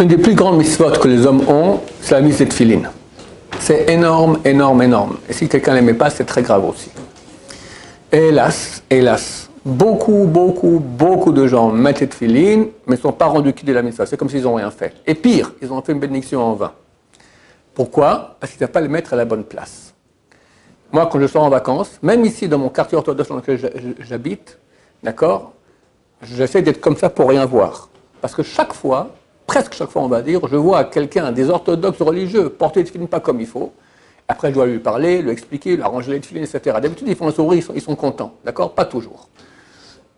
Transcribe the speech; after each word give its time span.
Une 0.00 0.08
des 0.08 0.16
plus 0.16 0.34
grandes 0.34 0.56
mitzvot 0.56 0.92
que 0.92 1.08
les 1.08 1.26
hommes 1.26 1.46
ont, 1.46 1.78
c'est 2.00 2.14
la 2.14 2.22
mise 2.22 2.38
de. 2.38 2.46
C'est 3.58 3.90
énorme, 3.90 4.38
énorme, 4.46 4.80
énorme. 4.80 5.18
Et 5.28 5.34
si 5.34 5.46
quelqu'un 5.46 5.74
l'aimait 5.74 5.92
pas, 5.92 6.08
c'est 6.08 6.24
très 6.24 6.40
grave 6.40 6.64
aussi. 6.64 6.90
hélas, 8.10 8.82
hélas, 8.88 9.50
beaucoup, 9.62 10.24
beaucoup, 10.24 10.80
beaucoup 10.80 11.32
de 11.32 11.46
gens 11.46 11.70
mettent 11.70 12.00
les 12.00 12.06
filine, 12.06 12.68
mais 12.86 12.96
ne 12.96 13.00
sont 13.00 13.12
pas 13.12 13.26
rendus 13.26 13.52
quitter 13.52 13.74
la 13.74 13.82
mitzvah. 13.82 14.06
C'est 14.06 14.16
comme 14.16 14.30
s'ils 14.30 14.44
n'ont 14.44 14.54
rien 14.54 14.70
fait. 14.70 14.94
Et 15.06 15.14
pire, 15.14 15.52
ils 15.60 15.70
ont 15.70 15.82
fait 15.82 15.92
une 15.92 16.00
bénédiction 16.00 16.40
en 16.42 16.54
vain. 16.54 16.72
Pourquoi? 17.74 18.36
Parce 18.40 18.52
qu'ils 18.52 18.62
ne 18.62 18.66
savent 18.68 18.72
pas 18.72 18.80
les 18.80 18.88
mettre 18.88 19.12
à 19.12 19.16
la 19.16 19.26
bonne 19.26 19.44
place. 19.44 19.92
Moi, 20.92 21.06
quand 21.12 21.20
je 21.20 21.26
sors 21.26 21.42
en 21.42 21.50
vacances, 21.50 21.98
même 22.02 22.24
ici 22.24 22.48
dans 22.48 22.56
mon 22.56 22.70
quartier 22.70 22.96
orthodoxe 22.96 23.28
dans 23.28 23.36
lequel 23.36 23.60
j'habite, 24.00 24.58
d'accord, 25.02 25.52
j'essaie 26.22 26.62
d'être 26.62 26.80
comme 26.80 26.96
ça 26.96 27.10
pour 27.10 27.28
rien 27.28 27.44
voir. 27.44 27.90
Parce 28.22 28.34
que 28.34 28.42
chaque 28.42 28.72
fois, 28.72 29.10
presque 29.50 29.74
chaque 29.74 29.90
fois, 29.90 30.02
on 30.02 30.06
va 30.06 30.22
dire, 30.22 30.40
je 30.46 30.54
vois 30.54 30.84
quelqu'un, 30.84 31.32
des 31.32 31.50
orthodoxes 31.50 32.00
religieux, 32.00 32.50
porter 32.50 32.84
des 32.84 32.88
films 32.88 33.08
pas 33.08 33.18
comme 33.18 33.40
il 33.40 33.48
faut. 33.48 33.72
Après, 34.28 34.50
je 34.50 34.54
dois 34.54 34.66
lui 34.66 34.78
parler, 34.78 35.22
lui 35.22 35.32
expliquer, 35.32 35.74
lui 35.74 35.82
arranger 35.82 36.12
les 36.12 36.22
films, 36.22 36.44
etc. 36.44 36.76
D'habitude, 36.80 37.08
ils 37.08 37.16
font 37.16 37.26
un 37.26 37.32
sourire, 37.32 37.64
ils 37.74 37.80
sont, 37.80 37.96
contents. 37.96 38.34
D'accord? 38.44 38.74
Pas 38.74 38.84
toujours. 38.84 39.28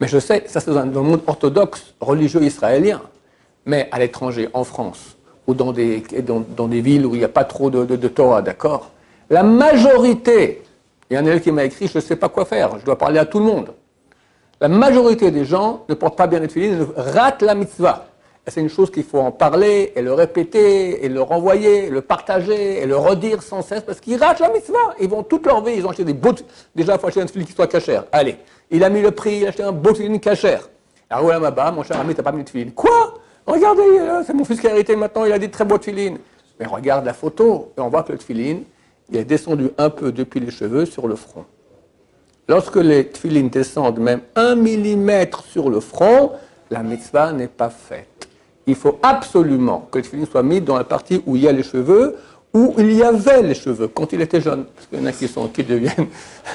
Mais 0.00 0.08
je 0.08 0.18
sais, 0.18 0.42
ça 0.48 0.58
c'est 0.58 0.72
dans 0.72 0.84
le 0.84 0.90
monde 0.90 1.20
orthodoxe, 1.28 1.94
religieux 2.00 2.42
israélien. 2.42 3.02
Mais 3.66 3.88
à 3.92 4.00
l'étranger, 4.00 4.48
en 4.52 4.64
France, 4.64 5.16
ou 5.46 5.54
dans 5.54 5.72
des, 5.72 6.02
villes 6.80 7.06
où 7.06 7.14
il 7.14 7.18
n'y 7.18 7.24
a 7.24 7.28
pas 7.28 7.44
trop 7.44 7.70
de, 7.70 8.08
Torah, 8.08 8.42
d'accord? 8.42 8.90
La 9.28 9.44
majorité, 9.44 10.64
il 11.08 11.16
y 11.16 11.20
en 11.20 11.26
a 11.26 11.30
un 11.30 11.38
qui 11.38 11.52
m'a 11.52 11.62
écrit, 11.62 11.86
je 11.86 11.98
ne 11.98 12.02
sais 12.02 12.16
pas 12.16 12.30
quoi 12.30 12.44
faire, 12.44 12.80
je 12.80 12.84
dois 12.84 12.98
parler 12.98 13.20
à 13.20 13.26
tout 13.26 13.38
le 13.38 13.44
monde. 13.44 13.68
La 14.60 14.66
majorité 14.66 15.30
des 15.30 15.44
gens 15.44 15.84
ne 15.88 15.94
portent 15.94 16.18
pas 16.18 16.26
bien 16.26 16.40
les 16.40 16.48
films, 16.48 16.88
ratent 16.96 17.42
la 17.42 17.54
mitzvah 17.54 18.09
c'est 18.46 18.60
une 18.60 18.68
chose 18.68 18.90
qu'il 18.90 19.04
faut 19.04 19.20
en 19.20 19.30
parler 19.30 19.92
et 19.94 20.02
le 20.02 20.12
répéter 20.12 21.04
et 21.04 21.08
le 21.08 21.20
renvoyer, 21.20 21.90
le 21.90 22.00
partager 22.00 22.82
et 22.82 22.86
le 22.86 22.96
redire 22.96 23.42
sans 23.42 23.62
cesse 23.62 23.82
parce 23.82 24.00
qu'ils 24.00 24.16
ratent 24.16 24.40
la 24.40 24.50
mitzvah. 24.50 24.94
Ils 25.00 25.08
vont 25.08 25.22
toute 25.22 25.46
leur 25.46 25.62
vie, 25.62 25.74
ils 25.76 25.86
ont 25.86 25.90
acheté 25.90 26.04
des 26.04 26.14
beaux. 26.14 26.34
Déjà, 26.74 26.94
il 26.94 26.98
faut 26.98 27.06
acheter 27.06 27.20
un 27.20 27.26
film 27.26 27.44
qui 27.44 27.52
soit 27.52 27.66
cachère. 27.66 28.04
Allez, 28.12 28.36
il 28.70 28.82
a 28.82 28.88
mis 28.88 29.02
le 29.02 29.10
prix, 29.10 29.38
il 29.38 29.46
a 29.46 29.50
acheté 29.50 29.62
un 29.62 29.72
beau 29.72 29.94
film 29.94 30.18
cachère. 30.18 30.68
Alors, 31.08 31.24
voilà, 31.24 31.50
ma 31.50 31.70
mon 31.70 31.82
cher 31.82 32.00
ami, 32.00 32.14
t'as 32.14 32.22
pas 32.22 32.32
mis 32.32 32.44
de 32.44 32.48
film. 32.48 32.72
Quoi? 32.72 33.14
Regardez, 33.46 33.82
euh, 33.82 34.22
c'est 34.26 34.32
mon 34.32 34.44
fils 34.44 34.60
qui 34.60 34.68
a 34.68 34.70
hérité 34.70 34.96
maintenant, 34.96 35.24
il 35.24 35.32
a 35.32 35.38
des 35.38 35.50
très 35.50 35.64
beaux 35.64 35.78
filines. 35.78 36.18
Mais 36.58 36.66
regarde 36.66 37.04
la 37.04 37.14
photo 37.14 37.72
et 37.76 37.80
on 37.80 37.88
voit 37.88 38.02
que 38.02 38.12
le 38.12 38.18
filine, 38.18 38.64
il 39.10 39.16
est 39.16 39.24
descendu 39.24 39.70
un 39.76 39.90
peu 39.90 40.12
depuis 40.12 40.40
les 40.40 40.50
cheveux 40.50 40.86
sur 40.86 41.08
le 41.08 41.16
front. 41.16 41.44
Lorsque 42.48 42.76
les 42.76 43.06
tefilines 43.06 43.48
descendent 43.48 43.98
même 43.98 44.22
un 44.34 44.54
millimètre 44.54 45.44
sur 45.44 45.68
le 45.68 45.80
front, 45.80 46.32
la 46.70 46.82
mitzvah 46.82 47.32
n'est 47.32 47.48
pas 47.48 47.70
faite 47.70 48.29
il 48.66 48.74
faut 48.74 48.98
absolument 49.02 49.88
que 49.90 49.98
le 49.98 50.04
tefillin 50.04 50.26
soit 50.30 50.42
mis 50.42 50.60
dans 50.60 50.76
la 50.76 50.84
partie 50.84 51.22
où 51.26 51.36
il 51.36 51.42
y 51.42 51.48
a 51.48 51.52
les 51.52 51.62
cheveux, 51.62 52.16
où 52.52 52.74
il 52.78 52.92
y 52.92 53.02
avait 53.02 53.42
les 53.42 53.54
cheveux 53.54 53.88
quand 53.88 54.12
il 54.12 54.20
était 54.20 54.40
jeune. 54.40 54.64
Parce 54.74 54.86
qu'il 54.86 54.98
y 54.98 55.02
en 55.02 55.06
a 55.06 55.48
qui, 55.48 55.64
deviennent 55.64 56.08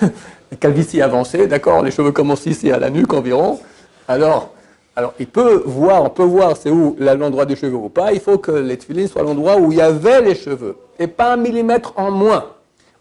calvitie 0.60 1.00
avancée, 1.00 1.46
d'accord 1.46 1.82
Les 1.82 1.90
cheveux 1.90 2.12
commencent 2.12 2.46
ici 2.46 2.70
à 2.70 2.78
la 2.78 2.90
nuque 2.90 3.12
environ. 3.12 3.60
Alors, 4.08 4.50
alors 4.96 5.14
il 5.18 5.26
peut 5.26 5.62
voir, 5.64 6.02
on 6.02 6.10
peut 6.10 6.22
voir 6.22 6.56
c'est 6.56 6.70
où 6.70 6.96
l'endroit 6.98 7.46
des 7.46 7.56
cheveux 7.56 7.76
ou 7.76 7.88
pas. 7.88 8.12
Il 8.12 8.20
faut 8.20 8.38
que 8.38 8.52
les 8.52 8.76
tefillin 8.76 9.06
soient 9.06 9.22
l'endroit 9.22 9.56
où 9.56 9.72
il 9.72 9.78
y 9.78 9.82
avait 9.82 10.22
les 10.22 10.34
cheveux 10.34 10.76
et 10.98 11.06
pas 11.06 11.32
un 11.32 11.36
millimètre 11.36 11.92
en 11.96 12.10
moins. 12.10 12.46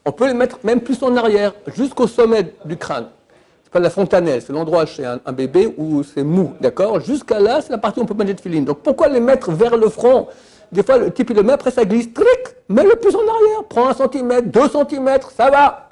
On 0.06 0.12
peut 0.12 0.28
les 0.28 0.34
mettre 0.34 0.60
même 0.64 0.82
plus 0.82 1.02
en 1.04 1.16
arrière, 1.16 1.54
jusqu'au 1.76 2.08
sommet 2.08 2.54
du 2.66 2.76
crâne 2.76 3.08
pas 3.72 3.80
la 3.80 3.89
fontanelle, 3.89 4.41
c'est 4.41 4.52
l'endroit 4.52 4.86
chez 4.86 5.05
un, 5.05 5.31
bébé 5.31 5.73
où 5.77 6.03
c'est 6.03 6.23
mou, 6.23 6.53
d'accord? 6.59 7.00
Jusqu'à 7.00 7.39
là, 7.39 7.61
c'est 7.61 7.72
la 7.72 7.77
partie 7.77 8.00
où 8.00 8.03
on 8.03 8.05
peut 8.05 8.14
mettre 8.14 8.36
de 8.36 8.42
filine. 8.42 8.65
Donc 8.65 8.80
pourquoi 8.80 9.08
les 9.08 9.21
mettre 9.21 9.52
vers 9.52 9.77
le 9.77 9.87
front? 9.87 10.27
Des 10.73 10.83
fois, 10.83 10.98
le 10.98 11.11
type, 11.11 11.30
il 11.30 11.36
le 11.37 11.43
met, 11.43 11.54
après 11.54 11.71
ça 11.71 11.86
glisse, 11.86 12.14
tric, 12.14 12.27
mets-le 12.70 12.95
plus 12.98 13.15
en 13.15 13.20
arrière, 13.20 13.64
prends 13.70 13.87
un 13.87 13.93
centimètre, 13.93 14.48
deux 14.48 14.67
centimètres, 14.67 15.31
ça 15.31 15.49
va. 15.49 15.89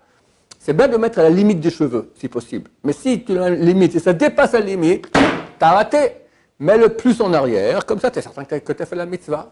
C'est 0.59 0.73
bien 0.73 0.89
de 0.89 0.97
mettre 0.97 1.19
à 1.19 1.23
la 1.23 1.29
limite 1.29 1.61
des 1.61 1.69
cheveux, 1.69 2.11
si 2.19 2.27
possible. 2.27 2.69
Mais 2.83 2.91
si 2.91 3.23
tu 3.23 3.33
la 3.33 3.49
limite 3.49 3.95
et 3.95 3.99
ça 3.99 4.11
dépasse 4.11 4.51
la 4.51 4.59
limite, 4.59 5.09
t'as 5.57 5.71
raté. 5.71 6.15
Mets-le 6.59 6.89
plus 6.89 7.21
en 7.21 7.33
arrière, 7.33 7.85
comme 7.85 7.99
ça, 7.99 8.11
tu 8.11 8.19
es 8.19 8.21
certain 8.21 8.43
que 8.43 8.73
tu 8.73 8.85
fait 8.85 8.95
la 8.95 9.05
mitzvah. 9.05 9.49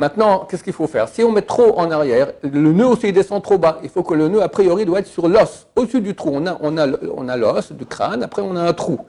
Maintenant, 0.00 0.46
qu'est-ce 0.48 0.64
qu'il 0.64 0.72
faut 0.72 0.86
faire? 0.86 1.10
Si 1.10 1.22
on 1.22 1.30
met 1.30 1.42
trop 1.42 1.78
en 1.78 1.90
arrière, 1.90 2.32
le 2.42 2.72
nœud 2.72 2.86
aussi 2.86 3.12
descend 3.12 3.42
trop 3.42 3.58
bas. 3.58 3.80
Il 3.82 3.90
faut 3.90 4.02
que 4.02 4.14
le 4.14 4.28
nœud, 4.28 4.42
a 4.42 4.48
priori, 4.48 4.86
doit 4.86 5.00
être 5.00 5.06
sur 5.06 5.28
l'os, 5.28 5.66
au-dessus 5.76 6.00
du 6.00 6.14
trou. 6.14 6.30
On 6.32 6.46
a, 6.46 6.56
on 6.62 6.78
a, 6.78 6.86
on 7.14 7.28
a 7.28 7.36
l'os 7.36 7.70
du 7.72 7.84
crâne, 7.84 8.22
après 8.22 8.40
on 8.40 8.56
a 8.56 8.62
un 8.62 8.72
trou. 8.72 9.00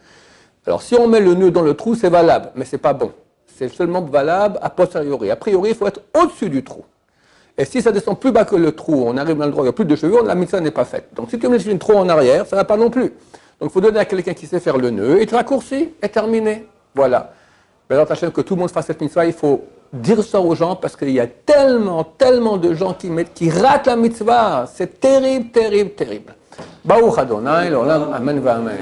Alors 0.68 0.82
si 0.82 0.96
on 0.96 1.08
met 1.08 1.22
le 1.22 1.34
nœud 1.34 1.50
dans 1.50 1.62
le 1.62 1.76
trou, 1.76 1.96
c'est 1.96 2.10
valable, 2.10 2.50
mais 2.56 2.66
c'est 2.66 2.78
pas 2.78 2.92
bon. 2.92 3.14
C'est 3.56 3.70
seulement 3.70 4.02
valable 4.02 4.60
a 4.62 4.70
posteriori. 4.70 5.32
A 5.32 5.38
priori, 5.38 5.70
il 5.70 5.76
faut 5.76 5.88
être 5.88 6.02
au-dessus 6.14 6.50
du 6.50 6.62
trou. 6.62 6.84
Et 7.58 7.64
si 7.64 7.82
ça 7.82 7.94
descend 7.94 8.20
plus 8.20 8.34
bas 8.34 8.44
que 8.44 8.58
le 8.58 8.74
trou, 8.74 9.06
on 9.08 9.16
arrive 9.16 9.38
dans 9.38 9.46
le 9.46 9.52
droit, 9.52 9.64
il 9.64 9.68
n'y 9.68 9.70
a 9.70 9.74
plus 9.74 9.86
de 9.86 9.96
cheveux, 9.96 10.22
la 10.26 10.36
mitzvah 10.36 10.60
n'est 10.60 10.72
pas 10.72 10.84
faite. 10.84 11.08
Donc 11.16 11.30
si 11.30 11.40
tu 11.40 11.48
mets 11.48 11.58
le 11.58 11.78
trop 11.78 11.96
en 11.96 12.10
arrière, 12.10 12.46
ça 12.46 12.58
ne 12.58 12.62
va 12.62 12.66
pas 12.66 12.76
non 12.76 12.90
plus. 12.90 13.14
Donc 13.62 13.70
il 13.70 13.70
faut 13.70 13.80
donner 13.80 14.00
à 14.00 14.06
quelqu'un 14.06 14.34
qui 14.34 14.46
sait 14.46 14.60
faire 14.60 14.78
le 14.78 14.90
nœud, 14.90 15.22
et 15.22 15.26
tu 15.26 15.36
raccourcis, 15.36 15.94
et 16.04 16.10
terminé. 16.10 16.68
Voilà. 16.94 17.32
Mais 17.90 17.96
chaîne, 18.16 18.32
que 18.32 18.42
tout 18.42 18.56
le 18.56 18.60
monde 18.60 18.72
fasse 18.72 18.88
cette 18.88 19.00
mitzvah, 19.00 19.26
il 19.26 19.34
faut 19.34 19.62
dire 19.94 20.24
ça 20.24 20.40
aux 20.40 20.56
gens 20.56 20.76
parce 20.76 20.96
qu'il 20.96 21.12
y 21.12 21.20
a 21.20 21.28
tellement, 21.28 22.04
tellement 22.04 22.58
de 22.58 22.74
gens 22.74 22.94
qui, 22.94 23.10
mettent, 23.10 23.34
qui 23.34 23.50
ratent 23.50 23.88
la 23.88 23.96
mitzvah. 23.96 24.66
C'est 24.74 25.00
terrible, 25.00 25.52
terrible, 25.52 25.92
terrible. 25.92 26.34
Baruch 26.84 27.18
Adonai, 27.18 27.70
l'olam, 27.70 28.14
amen, 28.14 28.48
amen. 28.48 28.78